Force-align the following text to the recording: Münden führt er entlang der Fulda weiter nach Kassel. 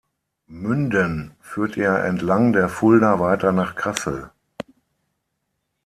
Münden 0.47 1.35
führt 1.41 1.77
er 1.77 2.05
entlang 2.05 2.53
der 2.53 2.69
Fulda 2.69 3.19
weiter 3.19 3.51
nach 3.51 3.75
Kassel. 3.75 4.31